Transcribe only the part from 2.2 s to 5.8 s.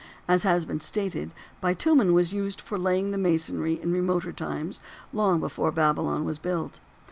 used for laying the masonry in the remoter times long before